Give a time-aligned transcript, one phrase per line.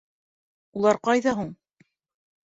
[0.79, 1.51] Улар ҡайҙа һуң?